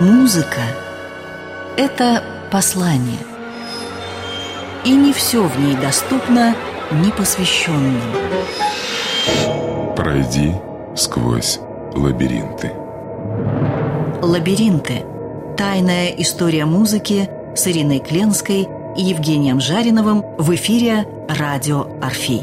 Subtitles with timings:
[0.00, 0.60] Музыка–
[1.78, 3.18] это послание.
[4.84, 6.54] И не все в ней доступно
[6.90, 8.02] непосвященным.
[9.96, 10.52] Пройди
[10.94, 11.60] сквозь
[11.94, 12.72] лабиринты.
[14.20, 15.02] Лабиринты–
[15.56, 18.68] тайная история музыки с Ириной Кленской
[18.98, 22.42] и Евгением Жариновым в эфире «Радио Орфей».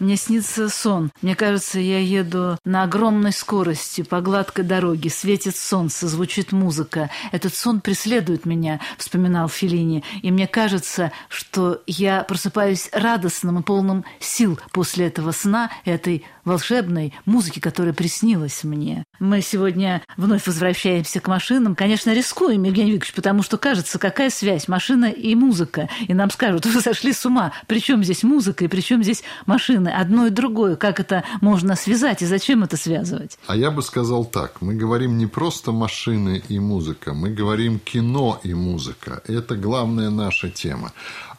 [0.00, 1.10] Мне снится сон.
[1.22, 5.08] Мне кажется, я еду на огромной скорости по гладкой дороге.
[5.08, 7.10] Светит солнце, звучит музыка.
[7.30, 10.02] Этот сон преследует меня, вспоминал Филини.
[10.22, 17.14] И мне кажется, что я просыпаюсь радостным и полным сил после этого сна, этой волшебной
[17.24, 19.04] музыки, которая приснилась мне.
[19.18, 21.74] Мы сегодня вновь возвращаемся к машинам.
[21.74, 25.88] Конечно, рискуем, Евгений Викторович, потому что кажется, какая связь машина и музыка.
[26.06, 27.52] И нам скажут, вы сошли с ума.
[27.66, 29.83] Причем здесь музыка и причем здесь машина?
[29.84, 33.38] Машины, одно и другое, как это можно связать и зачем это связывать?
[33.46, 38.40] А я бы сказал так, мы говорим не просто машины и музыка, мы говорим кино
[38.44, 39.22] и музыка.
[39.26, 40.92] Это главная наша тема.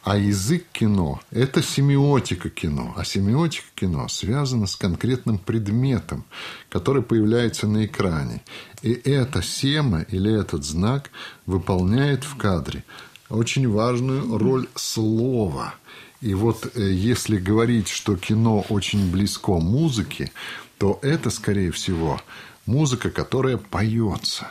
[0.04, 2.94] А язык кино– это семиотика кино.
[2.96, 6.24] А семиотика кино связана с конкретным предметом,
[6.70, 8.42] который появляется на экране.
[8.82, 11.10] И эта сема или этот знак
[11.46, 12.84] выполняет в кадре
[13.28, 15.74] очень важную роль слова–
[16.20, 20.32] и вот э, если говорить, что кино очень близко музыке,
[20.78, 22.20] то это, скорее всего,
[22.66, 24.50] музыка, которая поется.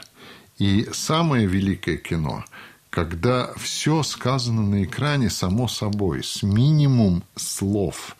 [0.57, 2.45] И самое великое кино,
[2.89, 8.15] когда все сказано на экране само собой, с минимум слов,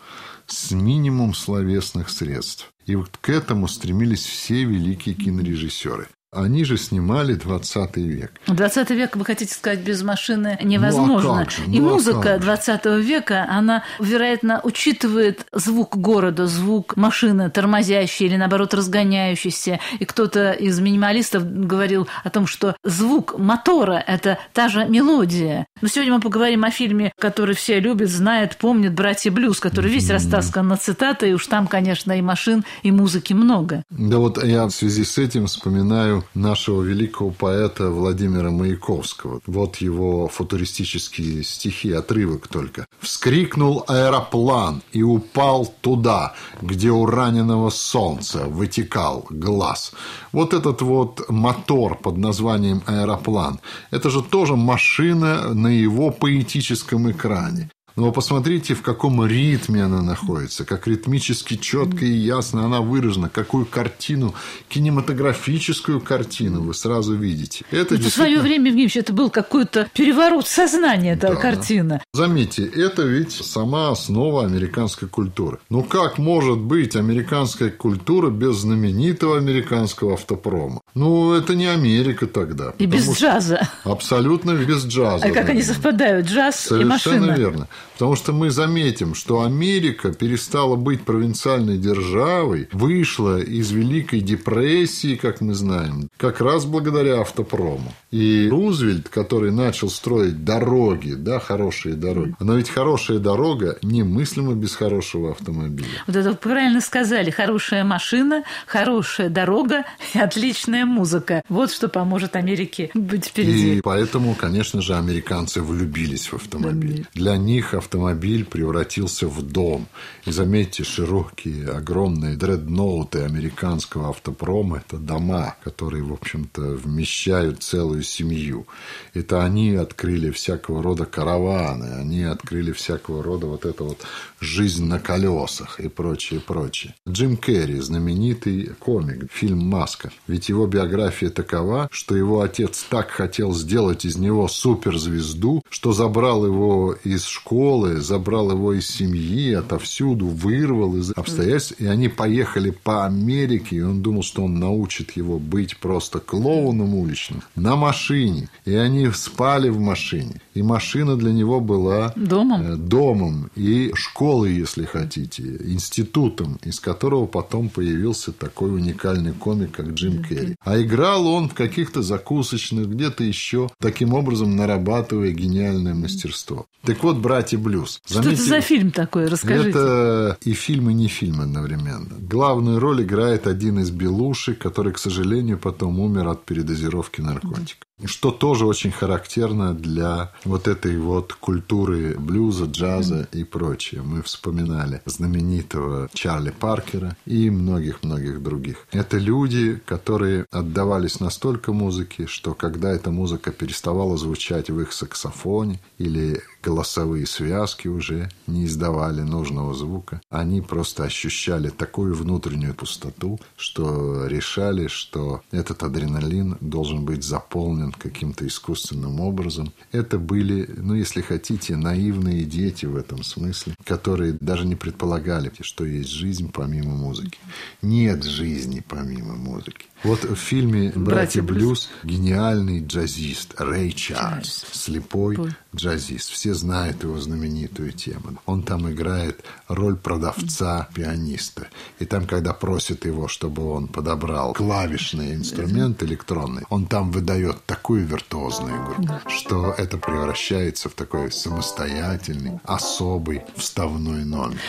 [0.47, 2.71] с минимум словесных средств.
[2.85, 6.07] И вот к этому стремились все великие кинорежиссеры.
[6.36, 8.31] Они же снимали 20 век.
[8.47, 11.30] 20 век, вы хотите сказать, без машины невозможно.
[11.30, 11.64] Ну, а как же?
[11.64, 18.35] И ну, музыка а 20 века, она, вероятно, учитывает звук города, звук машины, тормозящей или,
[18.35, 19.79] наоборот, разгоняющейся.
[20.00, 25.68] И кто-то из минималистов говорил о том, что звук мотора– это та же мелодия.
[25.81, 30.09] Но сегодня мы поговорим о фильме, который все любят, знают, помнят «Братья Блюз», который весь
[30.09, 33.84] растаскан на цитаты, и уж там, конечно, и машин, и музыки много.
[33.90, 39.41] Да вот я в связи с этим вспоминаю нашего великого поэта Владимира Маяковского.
[39.47, 42.86] Вот его футуристические стихи, отрывок только.
[43.02, 49.92] «Вскрикнул аэроплан и упал туда, где у раненого солнца вытекал глаз».
[50.31, 53.59] Вот этот вот мотор под названием аэроплан,
[53.92, 57.71] это же тоже машина на его поэтическом экране.
[57.95, 63.66] Но посмотрите, в каком ритме она находится, как ритмически четко и ясно она выражена, какую
[63.66, 64.35] картину,
[64.67, 67.63] кинематографическую картину вы сразу видите.
[67.72, 71.35] Это, это в свое время, Евгений это был какой-то переворот сознания, эта да.
[71.35, 72.01] картина.
[72.13, 75.59] Заметьте, это ведь сама основа американской культуры.
[75.69, 80.81] Ну как может быть американская культура без знаменитого американского автопрома?
[80.94, 82.73] Ну, это не Америка тогда.
[82.77, 83.69] И без джаза.
[83.83, 85.25] Абсолютно без джаза.
[85.25, 87.16] А как они совпадают, джаз Совершенно и машина?
[87.16, 87.67] Совершенно верно.
[87.95, 95.39] Потому что мы заметим, что Америка перестала быть провинциальной державой, вышла из Великой депрессии, как
[95.39, 97.94] мы знаем, как раз благодаря автопрому.
[98.11, 104.75] И Рузвельт, который начал строить дороги, да, хорошие дороги, но ведь хорошая дорога немыслима без
[104.75, 105.88] хорошего автомобиля.
[106.06, 107.31] Вот это правильно сказали.
[107.31, 111.44] Хорошая машина, хорошая дорога и отличная музыка.
[111.47, 113.77] Вот что поможет Америке быть впереди.
[113.77, 117.06] И поэтому, конечно же, американцы влюбились в автомобиль.
[117.13, 119.88] Для них автомобиль превратился в дом.
[120.25, 128.66] И заметьте, широкие, огромные дредноуты американского автопрома– это дома, которые, в общем-то, вмещают целую семью.
[129.13, 134.06] Это они открыли всякого рода караваны, они открыли всякого рода вот это вот
[134.40, 136.95] жизнь на колесах и прочее, прочее.
[137.07, 140.12] Джим Керри, знаменитый комик, фильм «Маска».
[140.28, 146.45] Ведь его биография такова, что его отец так хотел сделать из него суперзвезду, что забрал
[146.45, 152.72] его из школы, школы, забрал его из семьи, отовсюду, вырвал из обстоятельств, и они поехали
[152.72, 158.50] по Америке, и он думал, что он научит его быть просто клоуном уличным на машине.
[158.66, 160.42] И они спали в машине.
[160.54, 167.25] И машина для него была домом, э, домом и школой, если хотите, институтом, из которого
[167.25, 170.56] потом появился такой уникальный комик, как Джим Керри.
[170.62, 176.66] А играл он в каких-то закусочных, где-то еще, таким образом нарабатывая гениальное мастерство.
[176.86, 178.01] Так вот, братья блюз».
[178.06, 179.27] Что это за фильм такой?
[179.27, 179.69] Расскажите.
[179.69, 182.15] Это и фильм, и не фильм одновременно.
[182.19, 187.85] Главную роль играет один из белушек, который, к сожалению, потом умер от передозировки наркотиков.
[188.03, 194.01] Что тоже очень характерно для вот этой вот культуры блюза, джаза и прочее.
[194.01, 198.85] Мы вспоминали знаменитого Чарли Паркера и многих-многих других.
[198.91, 205.79] Это люди, которые отдавались настолько музыке, что когда эта музыка переставала звучать в их саксофоне
[205.97, 210.19] или голосовые связки уже не издавали нужного звука.
[210.31, 218.47] Они просто ощущали такую внутреннюю пустоту, что решали, что этот адреналин должен быть заполнен каким-то
[218.47, 219.71] искусственным образом.
[219.91, 225.85] Это были, ну, если хотите, наивные дети в этом смысле, которые даже не предполагали, что
[225.85, 227.38] есть жизнь помимо музыки.
[227.83, 229.85] Нет жизни помимо музыки.
[230.03, 235.38] Вот в фильме «Братья, Блюз» гениальный джазист Рэй Чарльз, слепой
[235.75, 236.29] джазист.
[236.29, 238.40] Все знают его знаменитую тему.
[238.46, 241.68] Он там играет роль продавца-пианиста.
[242.00, 248.06] И там, когда просят его, чтобы он подобрал клавишный инструмент электронный, он там выдает такую
[248.06, 254.60] виртуозную игру, что это превращается в такой самостоятельный, особый вставной номер.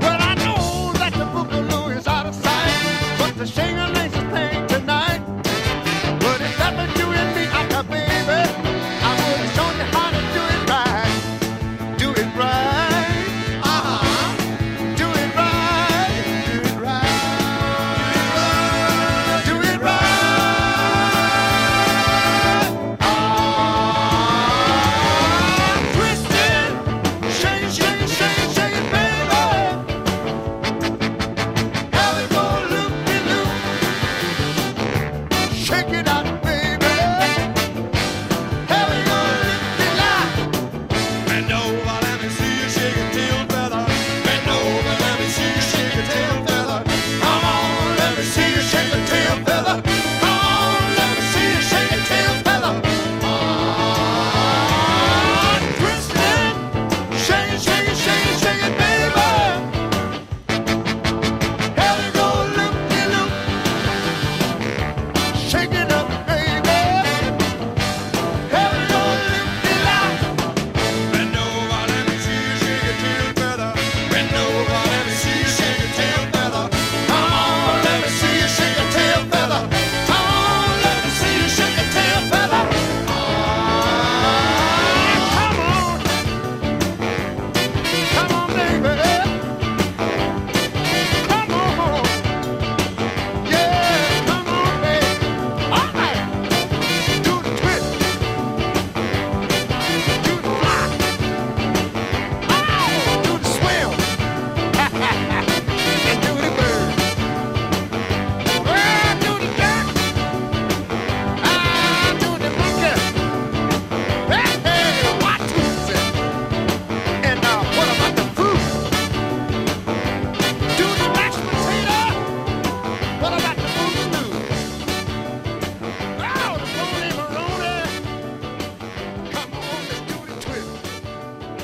[0.00, 1.12] Well, I know that
[3.38, 3.77] the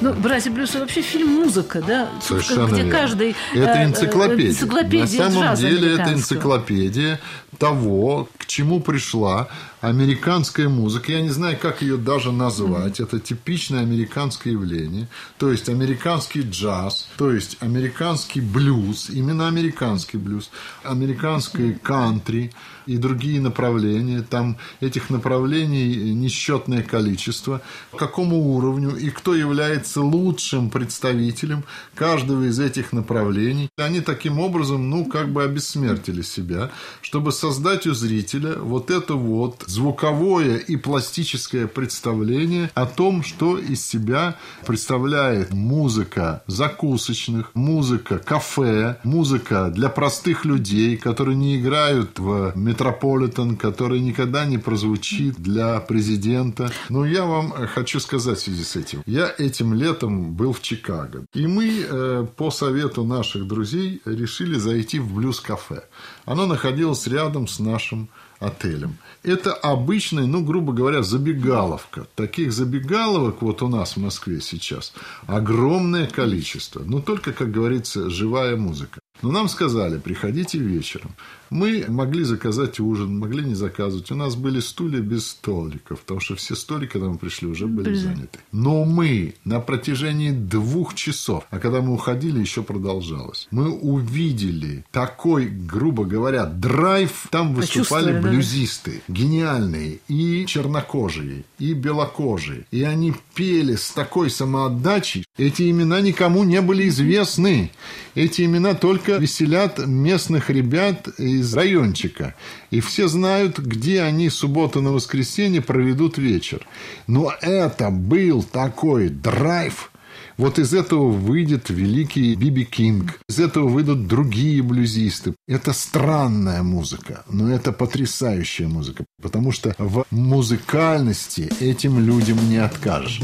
[0.04, 2.08] the «Братья Блюз» вообще фильм «Музыка», да?
[2.22, 2.90] Совершенно Где верно.
[2.92, 3.36] каждый...
[3.54, 4.50] Это э, энциклопедия.
[4.50, 7.20] энциклопедия На самом деле это энциклопедия
[7.58, 9.48] того, к чему пришла
[9.80, 11.12] американская музыка.
[11.12, 13.00] Я не знаю, как ее даже назвать.
[13.00, 15.08] Это типичное американское явление.
[15.38, 20.50] То есть американский джаз, то есть американский блюз, именно американский блюз,
[20.82, 22.52] американский кантри
[22.86, 24.20] и другие направления.
[24.20, 27.62] Там этих направлений несчетное количество.
[27.92, 33.70] К какому уровню и кто является лучшим представителем каждого из этих направлений.
[33.78, 36.70] Они таким образом, ну, как бы обессмертили себя,
[37.00, 37.94] чтобы создать у
[38.34, 44.36] зрителя вот это вот звуковое и пластическое представление о том, что из себя
[44.66, 54.00] представляет музыка закусочных, музыка кафе, музыка для простых людей, которые не играют в Метрополитен, который
[54.00, 56.70] никогда не прозвучит для президента.
[56.88, 59.02] Но я вам хочу сказать в связи с этим.
[59.06, 61.24] Я этим летом был в Чикаго.
[61.34, 65.84] И мы э, по совету наших друзей решили зайти в блюз-кафе.
[66.24, 68.96] Оно находилось рядом с нашим отелем.
[69.22, 72.06] Это обычная, ну, грубо говоря, забегаловка.
[72.14, 74.92] Таких забегаловок вот у нас в Москве сейчас
[75.26, 76.82] огромное количество.
[76.84, 79.00] Но только, как говорится, живая музыка.
[79.22, 81.14] Но нам сказали, приходите вечером.
[81.54, 84.10] Мы могли заказать ужин, могли не заказывать.
[84.10, 87.90] У нас были стулья без столиков, потому что все столики, когда мы пришли, уже были
[87.90, 87.94] Были.
[87.96, 88.40] заняты.
[88.50, 95.46] Но мы на протяжении двух часов, а когда мы уходили, еще продолжалось, мы увидели такой,
[95.46, 97.28] грубо говоря, драйв.
[97.30, 102.66] Там выступали блюзисты, гениальные, и чернокожие, и белокожие.
[102.72, 105.24] И они пели с такой самоотдачей.
[105.36, 107.70] Эти имена никому не были известны.
[108.16, 112.34] Эти имена только веселят местных ребят из райончика.
[112.70, 116.66] И все знают, где они субботу на воскресенье проведут вечер.
[117.06, 119.90] Но это был такой драйв.
[120.36, 125.34] Вот из этого выйдет великий Биби Кинг, из этого выйдут другие блюзисты.
[125.46, 133.20] Это странная музыка, но это потрясающая музыка, потому что в музыкальности этим людям не откажешь.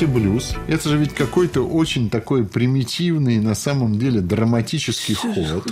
[0.00, 5.14] И вот «Братья Блюз»— это же ведь какой-то очень такой примитивный, на самом деле, драматический
[5.14, 5.66] ход.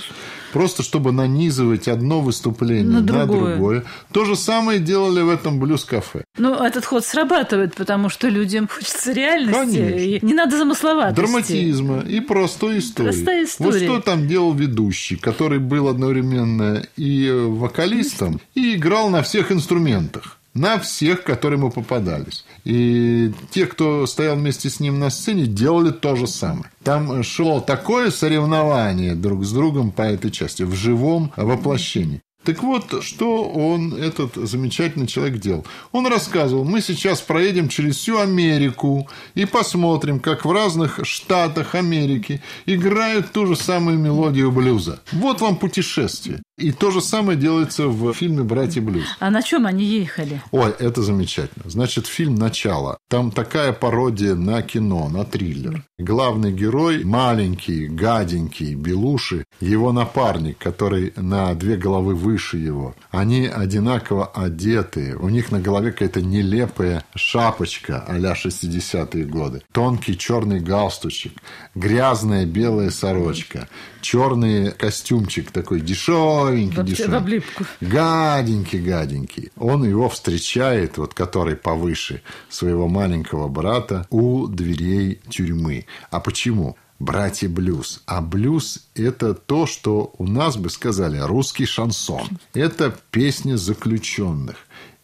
[0.52, 3.54] Просто чтобы нанизывать одно выступление На на другое.
[3.56, 3.84] другое.
[4.12, 6.24] То же самое делали в этом блюз-кафе.
[6.38, 9.76] Ну, этот ход срабатывает, потому что людям хочется реальности.
[9.76, 10.26] Конечно.
[10.26, 11.20] Не надо замысловатости.
[11.20, 13.10] Драматизма и простой истории.
[13.10, 13.86] Простая Вот история.
[13.86, 20.38] что там делал ведущий, который был одновременно и э, вокалистом, и играл на всех инструментах.
[20.56, 22.46] На всех, которые ему попадались.
[22.64, 26.70] И те, кто стоял вместе с ним на сцене, делали то же самое.
[26.82, 32.22] Там шло такое соревнование друг с другом по этой части, в живом воплощении.
[32.46, 35.66] Так вот, что он, этот замечательный человек, делал?
[35.90, 42.40] Он рассказывал, мы сейчас проедем через всю Америку и посмотрим, как в разных штатах Америки
[42.64, 45.00] играют ту же самую мелодию блюза.
[45.10, 46.40] Вот вам путешествие.
[46.58, 49.04] И то же самое делается в фильме «Братья Блюз».
[49.18, 50.40] А на чем они ехали?
[50.52, 51.68] Ой, это замечательно.
[51.68, 52.96] Значит, фильм «Начало».
[53.08, 55.84] Там такая пародия на кино, на триллер.
[55.98, 62.94] Главный герой маленький, гаденький, белуши, его напарник, который на две головы выше его.
[63.10, 65.14] Они одинаково одеты.
[65.18, 69.62] У них на голове какая-то нелепая шапочка а-ля 60-е годы.
[69.72, 71.34] Тонкий черный галстучек,
[71.74, 73.68] грязная белая сорочка,
[74.06, 77.12] черный костюмчик такой дешевенький, В дешевенький.
[77.12, 77.64] в облипку.
[77.80, 79.50] Гаденький, гаденький.
[79.56, 85.86] Он его встречает, вот который повыше своего маленького брата, у дверей тюрьмы.
[86.10, 86.76] А почему?
[87.00, 88.02] Братья блюз.
[88.06, 92.28] А блюз– это то, что у нас бы сказали русский шансон.
[92.54, 94.56] Это песни заключенных.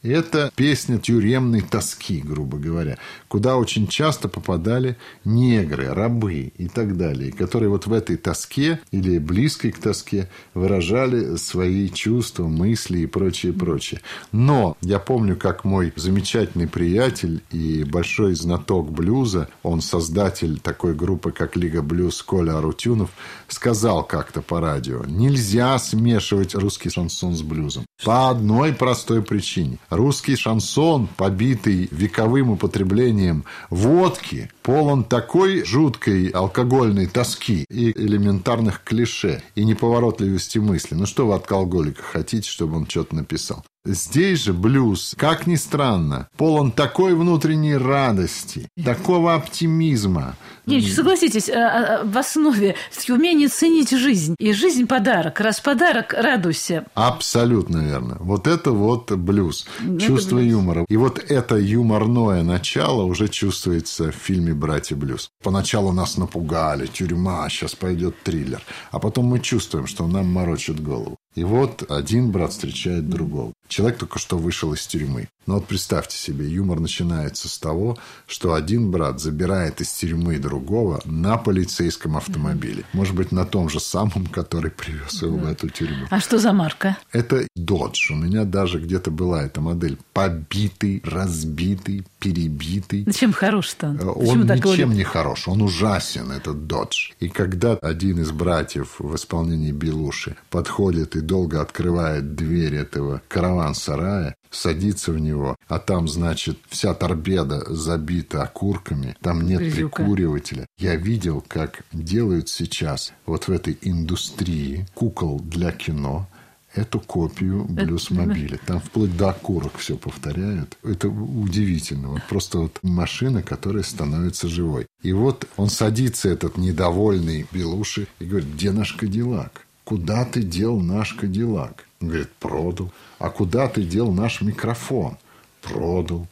[0.02, 2.98] Это песня тюремной тоски, грубо говоря,
[3.32, 9.16] куда очень часто попадали негры, рабы и так далее, которые вот в этой тоске или
[9.16, 14.02] близкой к тоске выражали свои чувства, мысли и прочее, прочее.
[14.32, 21.32] Но я помню, как мой замечательный приятель и большой знаток блюза, он создатель такой группы,
[21.32, 23.08] как Лига Блюз Коля Арутюнов,
[23.48, 27.86] сказал как-то по радио, нельзя смешивать русский шансон с блюзом.
[28.04, 29.78] По одной простой причине.
[29.88, 33.21] Русский шансон, побитый вековым употреблением
[33.70, 40.94] водки, полон такой жуткой алкогольной тоски и элементарных клише, и неповоротливости мысли.
[40.94, 43.64] Ну что вы от алкоголика хотите, чтобы он что-то написал?
[43.84, 50.36] Здесь же блюз, как ни странно, полон такой внутренней радости, такого оптимизма.
[50.66, 52.76] Нет, согласитесь, а, а, в основе
[53.08, 54.36] умение ценить жизнь.
[54.38, 55.40] И жизнь подарок.
[55.40, 56.86] Раз подарок, радуйся.
[56.94, 58.18] Абсолютно верно.
[58.20, 59.66] Вот это вот блюз.
[59.98, 60.50] Чувство блюз.
[60.50, 60.84] юмора.
[60.88, 65.30] И вот это юморное начало уже чувствуется в фильме «Братья Блюз».
[65.42, 68.62] Поначалу нас напугали, тюрьма, сейчас пойдет триллер.
[68.92, 71.16] А потом мы чувствуем, что нам морочат голову.
[71.34, 73.52] И вот один брат встречает другого.
[73.68, 75.28] Человек только что вышел из тюрьмы.
[75.46, 81.00] Но вот представьте себе, юмор начинается с того, что один брат забирает из тюрьмы другого
[81.04, 82.84] на полицейском автомобиле.
[82.92, 86.06] Может быть, на том же самом, который привез его в эту тюрьму.
[86.10, 86.98] А что за марка?
[87.12, 88.10] Это Dodge.
[88.10, 89.98] У меня даже где-то была эта модель.
[90.12, 93.06] Побитый, разбитый, перебитый.
[93.12, 93.88] Чем хорош-то?
[93.88, 93.98] он?
[93.98, 97.12] Э, Он Почему ничем не хорош, он ужасен, этот Додж.
[97.20, 104.34] И когда один из братьев в исполнении Белуши подходит и долго открывает дверь этого караван-сарая,
[104.50, 109.96] садится в него, а там, значит, вся торпеда забита окурками, там нет Грязюка.
[109.96, 110.66] прикуривателя.
[110.78, 116.28] Я видел, как делают сейчас вот в этой индустрии кукол для кино,
[116.74, 118.58] эту копию блюз-мобиля.
[118.66, 120.76] Там вплоть до окурок все повторяют.
[120.82, 122.08] Это удивительно.
[122.08, 124.86] Вот просто вот машина, которая становится живой.
[125.02, 129.66] И вот он садится, этот недовольный Белуши, и говорит, где наш Кадиллак?
[129.92, 131.86] Куда ты дел наш Кадиллак?
[132.00, 132.90] Говорит, продал.
[133.18, 135.18] А куда ты дел наш микрофон?
[135.60, 136.26] Продал.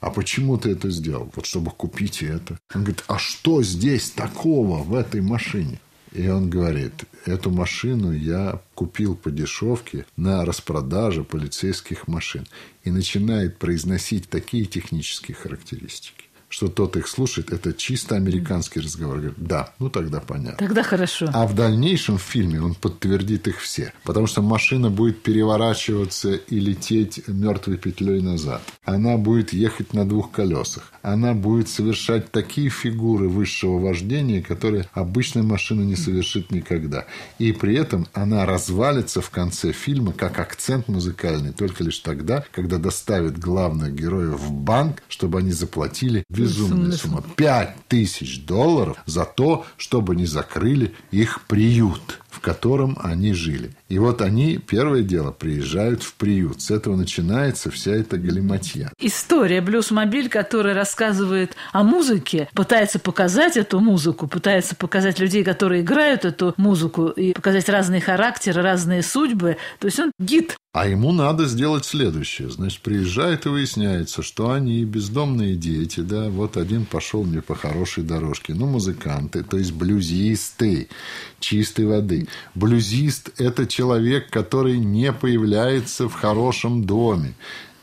[0.00, 1.32] А почему ты это сделал?
[1.34, 2.58] Вот чтобы купить это.
[2.74, 5.80] Он говорит, а что здесь такого в этой машине?
[6.12, 6.92] И он говорит,
[7.24, 12.46] эту машину я купил по дешевке на распродаже полицейских машин.
[12.84, 19.16] И начинает произносить такие технические характеристики, что тот их слушает, это чисто американский разговор.
[19.16, 20.58] Говорит, да, ну тогда понятно.
[20.58, 21.28] Тогда хорошо.
[21.32, 23.92] А в дальнейшем в фильме он подтвердит их все.
[24.04, 28.62] Потому что машина будет переворачиваться и лететь мертвой петлей назад.
[28.84, 30.92] Она будет ехать на двух колесах.
[31.02, 37.06] Она будет совершать такие фигуры высшего вождения, которые обычная машина не совершит никогда.
[37.38, 42.78] И при этом она развалится в конце фильма как акцент музыкальный только лишь тогда, когда
[42.78, 47.22] доставит главных героев в банк, чтобы они заплатили Безумную сумму.
[47.36, 53.70] Пять тысяч долларов за то, чтобы не закрыли их приют, в котором они жили.
[53.88, 56.60] И вот они, первое дело, приезжают в приют.
[56.60, 58.92] С этого начинается вся эта галиматья.
[59.00, 66.26] История «Блюзмобиль», которая рассказывает о музыке, пытается показать эту музыку, пытается показать людей, которые играют
[66.26, 69.56] эту музыку, и показать разные характеры, разные судьбы.
[69.78, 70.56] То есть он гид.
[70.74, 72.50] А ему надо сделать следующее.
[72.50, 78.04] Значит, приезжает и выясняется, что они бездомные дети, да, вот один пошел мне по хорошей
[78.04, 78.52] дорожке.
[78.52, 80.90] Ну, музыканты, то есть блюзисты
[81.40, 82.25] чистой воды.
[82.54, 87.34] Блюзист– это человек, который не появляется в хорошем доме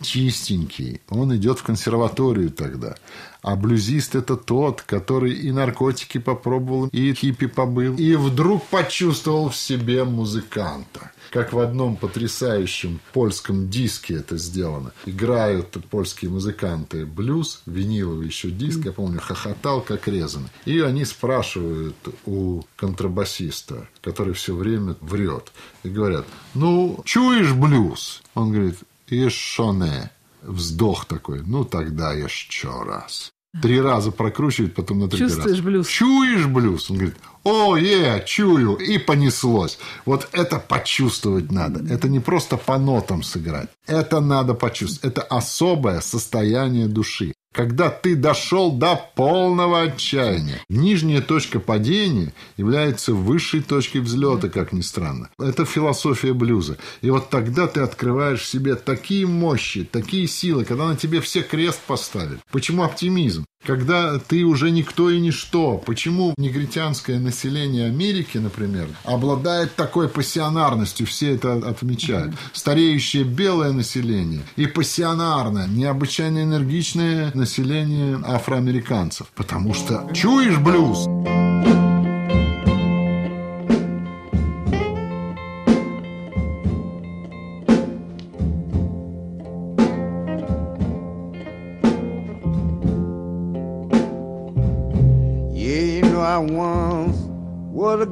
[0.02, 2.96] чистенький, он идет в консерваторию тогда.
[3.44, 9.56] А блюзист– это тот, который и наркотики попробовал, и хиппи побыл, и вдруг почувствовал в
[9.58, 11.12] себе музыканта.
[11.30, 14.94] Как в одном потрясающем польском диске это сделано.
[15.06, 20.50] Играют польские музыканты блюз, виниловый еще диск, я помню, хохотал как резанный.
[20.64, 25.52] И они спрашивают у контрабасиста, который все время врет,
[25.84, 28.22] и говорят, ну, чуешь блюз?
[28.36, 28.78] Он говорит,
[29.10, 30.10] еще не.
[30.44, 33.33] Вздох такой, ну тогда еще раз.
[33.62, 35.66] Три раза прокручивает, потом на третий Чувствуешь раз.
[35.66, 35.88] блюз?
[35.88, 36.90] Чуешь блюз?
[36.90, 39.78] Он говорит, о, е, чую, и понеслось.
[40.06, 41.94] Вот это почувствовать надо.
[41.94, 43.70] Это не просто по нотам сыграть.
[43.86, 45.16] Это надо почувствовать.
[45.16, 47.34] Это особое состояние души.
[47.54, 50.60] Когда ты дошел до полного отчаяния.
[50.70, 55.30] Нижняя точка падения является высшей точкой взлета, как ни странно.
[55.40, 56.78] Это философия блюза.
[57.02, 61.44] И вот тогда ты открываешь в себе такие мощи, такие силы, когда на тебе все
[61.44, 62.40] крест поставили.
[62.52, 63.46] Почему оптимизм?
[63.66, 65.78] Когда ты уже никто и ничто.
[65.78, 72.36] Почему негритянское население Америки, например, обладает такой пассионарностью, все это отмечают.
[72.54, 79.28] Стареющее белое население и пассионарное, необычайно энергичное население афроамериканцев.
[79.36, 81.08] Потому что чуешь блюз?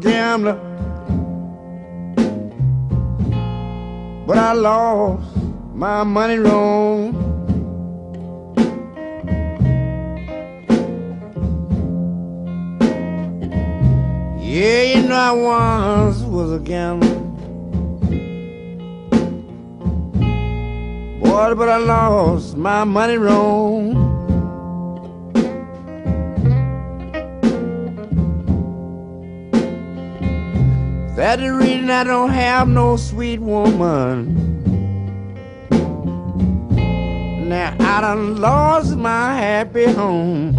[0.02, 0.58] Gambler,
[4.26, 5.36] but I lost
[5.74, 7.14] my money wrong.
[14.40, 17.20] Yeah, you know I once was a gambler.
[21.20, 24.01] Boy, but I lost my money wrong.
[31.38, 34.36] The reason I don't have no sweet woman.
[37.48, 40.54] Now I done lost my happy home.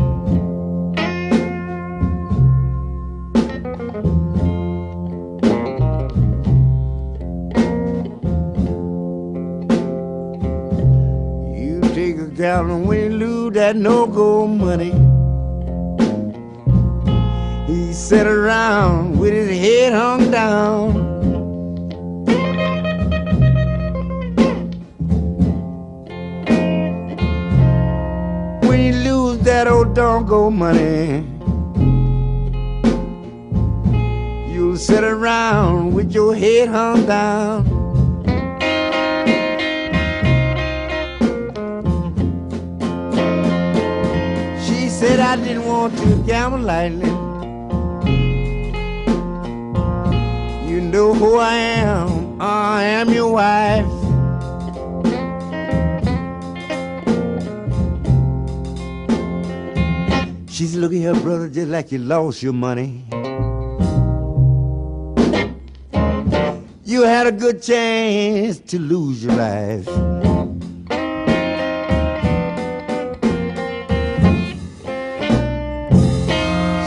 [11.54, 14.92] You take a gallon when you lose that no-go money.
[18.12, 20.92] Sat around with his head hung down.
[28.66, 31.24] When you lose that old dongo money,
[34.52, 37.64] you'll sit around with your head hung down.
[44.66, 47.21] She said I didn't want to gamble lightly.
[50.92, 52.38] Know who I am.
[52.38, 53.86] I am your wife.
[60.50, 63.04] She's looking at here, brother, just like you lost your money.
[66.84, 69.86] You had a good chance to lose your life.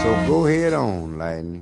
[0.04, 1.55] So go ahead on, Lightning.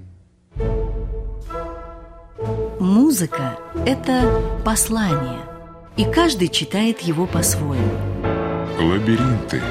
[3.14, 5.38] Музыка– это послание,
[5.98, 7.94] и каждый читает его по-своему.
[8.80, 9.62] Лабиринты.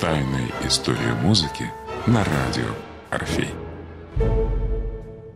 [0.00, 1.70] Тайная история музыки
[2.06, 2.70] на радио
[3.10, 3.50] Орфей.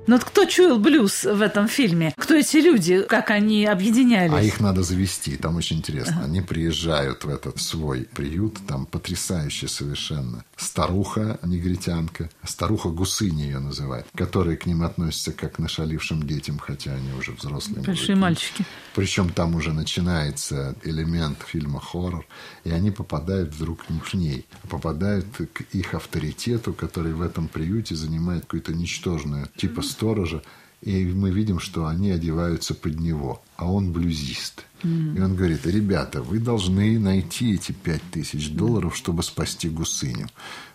[0.08, 2.14] Но вот кто чуял блюз в этом фильме?
[2.16, 3.02] Кто эти люди?
[3.02, 4.32] Как они объединялись?
[4.32, 6.22] А их надо завести, там очень интересно.
[6.24, 14.06] Они приезжают в этот свой приют, там потрясающая совершенно старуха негритянка, старуха Гусыни ее называют,
[14.14, 17.84] которые к ним относятся как к нашалившим детям, хотя они уже взрослые.
[17.84, 18.20] Большие мужики.
[18.20, 18.64] мальчики.
[18.94, 22.26] Причем там уже начинается элемент фильма хоррор,
[22.64, 27.46] и они попадают вдруг не к ней, а попадают к их авторитету, который в этом
[27.46, 30.42] приюте занимает какую-то ничтожную типа сторожа,
[30.80, 34.64] и мы видим, что они одеваются под него, а он блюзист.
[34.84, 40.28] И он говорит, ребята, вы должны найти эти пять тысяч долларов, чтобы спасти Гусыню.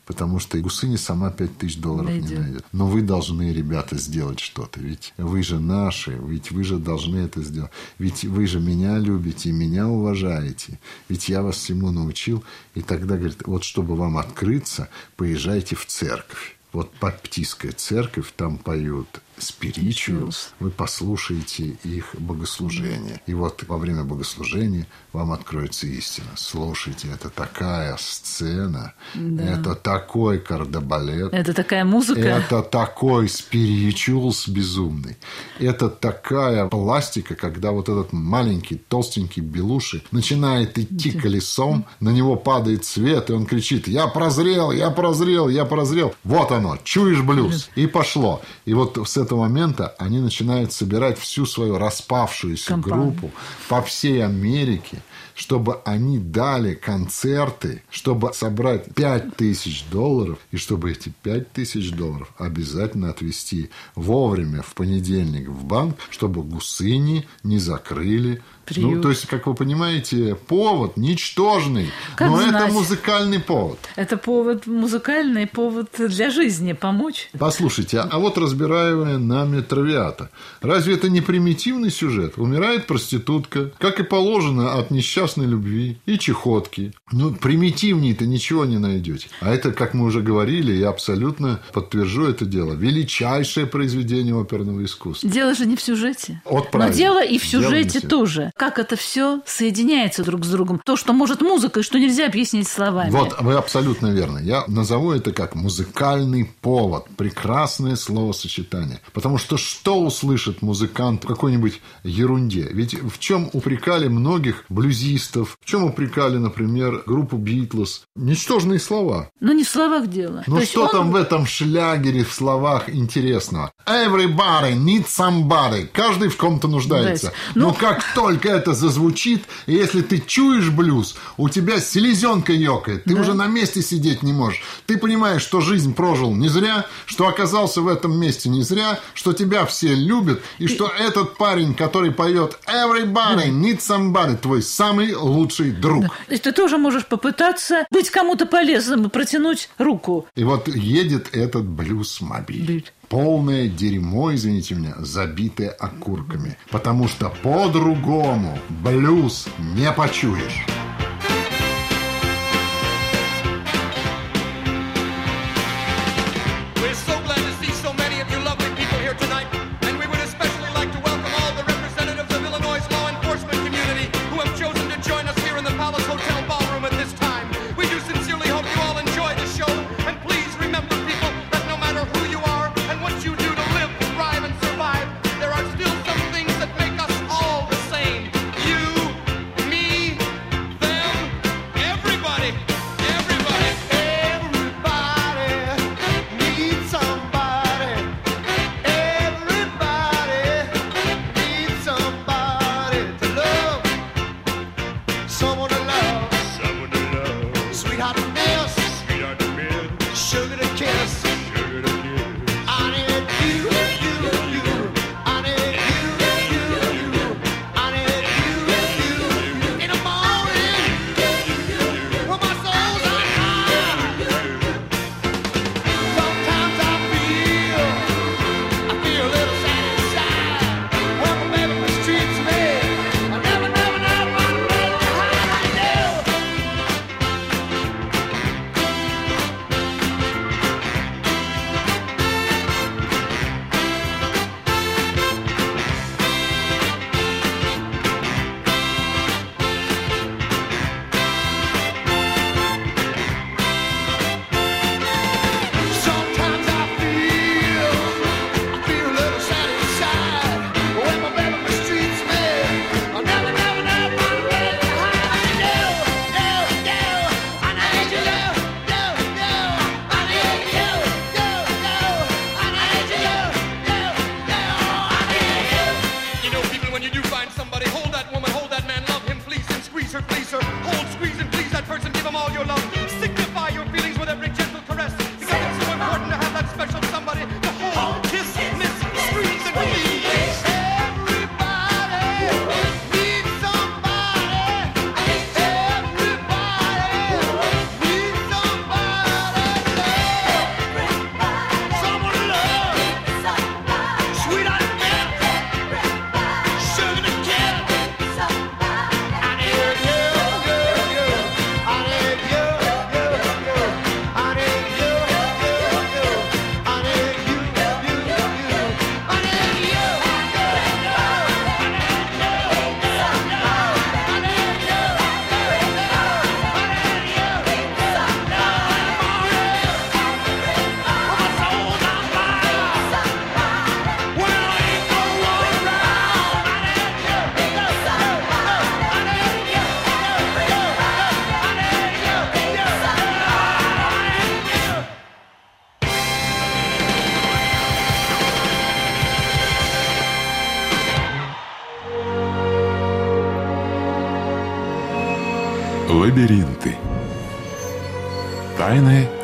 [0.06, 2.66] Потому что и Гусыня сама пять тысяч долларов не Найдет.
[2.74, 4.82] Но вы должны, ребята, сделать что-то.
[4.82, 7.72] Ведь вы же наши, ведь вы же должны это сделать.
[7.98, 10.80] Ведь вы же меня любите меня уважаете.
[11.08, 12.44] Ведь я вас всему научил.
[12.76, 16.58] И тогда, говорит, вот чтобы вам открыться, поезжайте в церковь.
[16.74, 23.22] Вот Баптистская церковь, там поют spirituals, вы послушаете их богослужение.
[23.28, 26.28] И вот во время богослужения вам откроется истина.
[26.36, 32.22] Слушайте, это такая сцена, это такой кардебалет, Это такая музыка.
[32.22, 35.18] это такой спиричулс безумный.
[35.60, 42.86] Это такая пластика, когда вот этот маленький, толстенький белуши начинает идти колесом, на него падает
[42.86, 46.14] свет, и он кричит, я прозрел, я прозрел, я прозрел.
[46.24, 47.70] Вот оно, чуешь блюз.
[47.76, 48.42] И пошло.
[48.66, 53.12] И вот с этого момента они начинают собирать всю свою распавшуюся Компанию.
[53.12, 53.32] группу
[53.70, 55.02] по всей Америке,
[55.36, 62.32] чтобы они дали концерты, чтобы собрать 5 тысяч долларов, и чтобы эти 5 тысяч долларов
[62.38, 69.02] обязательно отвезти вовремя в понедельник в банк, чтобы гусыни не закрыли Ну, Приют.
[69.02, 72.72] то есть, как вы понимаете, повод ничтожный, Как но это знать.
[72.72, 73.78] музыкальный повод.
[73.98, 77.30] Это повод музыкальный, повод для жизни помочь.
[77.38, 80.30] Послушайте, а вот разбираемая нами травиата.
[80.62, 82.34] Разве это не примитивный сюжет?
[82.38, 86.94] Умирает проститутка, как и положено от несчастной любви и чехотки.
[87.12, 89.28] Ну, примитивнее-то ничего не найдете.
[89.42, 95.30] А это, как мы уже говорили, я абсолютно подтвержу это дело, величайшее произведение оперного искусства.
[95.30, 96.42] Дело же не в сюжете.
[96.46, 98.00] Вот Но дело и в сюжете.
[98.00, 98.52] тоже.
[98.56, 100.80] Как это все соединяется друг с другом.
[100.86, 103.10] То, что может музыка, и что нельзя объяснить словами.
[103.10, 104.38] Вот, вы абсолютно верно.
[104.38, 107.06] Я назову это как музыкальный повод.
[107.18, 109.00] Прекрасное словосочетание.
[109.12, 112.68] Потому что что услышит музыкант в какой-нибудь ерунде?
[112.72, 118.04] Ведь в чем упрекали многих блюзистов, в чем упрекали, например, группу Битлз?
[118.16, 119.30] Ничтожные слова.
[119.40, 120.44] Но не в словах дело.
[120.46, 123.72] Ну То что он- там в этом шлягере в словах интересного?
[123.88, 125.88] Everybody needs somebody.
[125.92, 127.28] Каждый в ком-то нуждается.
[127.28, 127.34] Да.
[127.56, 133.04] Ну- Но как только это зазвучит, и если ты чуешь блюз, у тебя селезенка ёкает.
[133.04, 134.62] Ты уже на месте сидеть не можешь.
[134.86, 139.34] Ты понимаешь, что жизнь прожил не зря, что оказался в этом месте не зря, что
[139.34, 145.72] тебя все любят, и что этот парень, который поет Everybody needs somebody, твой самый лучший
[145.72, 146.06] друг.
[146.06, 150.28] То есть ты тоже можешь попытаться быть кому-то полезным и протянуть руку.
[150.36, 152.86] И вот едет этот блюз-мобиль.
[153.10, 156.58] Полное дерьмо, извините меня, забитое окурками.
[156.72, 160.66] Потому что по-другому блюз не почуешь.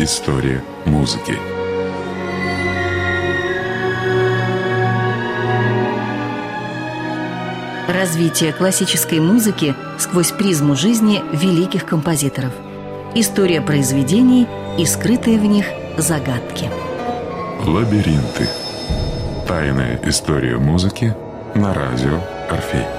[0.10, 1.36] История музыки.
[7.88, 12.52] Развитие классической музыки сквозь призму жизни великих композиторов.
[13.14, 14.48] История произведений
[14.80, 16.72] и скрытые в них загадки.
[17.68, 18.50] Лабиринты.
[19.48, 21.16] Тайная история музыки
[21.54, 22.20] на радио
[22.50, 22.99] Орфей.